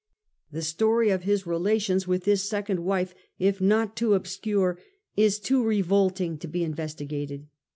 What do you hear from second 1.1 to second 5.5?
of his relations with this second wife, if not too obscure, is